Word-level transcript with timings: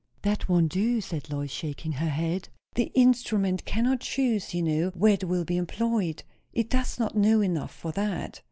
"That 0.23 0.49
won't 0.49 0.71
do," 0.71 0.99
said 0.99 1.29
Lois, 1.29 1.51
shaking 1.51 1.91
her 1.91 2.09
head. 2.09 2.49
"The 2.73 2.91
instrument 2.95 3.65
cannot 3.65 3.99
choose, 4.01 4.51
you 4.51 4.63
know, 4.63 4.89
where 4.95 5.13
it 5.13 5.25
will 5.25 5.45
be 5.45 5.57
employed. 5.57 6.23
It 6.53 6.71
does 6.71 6.97
not 6.97 7.15
know 7.15 7.39
enough 7.41 7.69
for 7.71 7.91
that." 7.91 8.39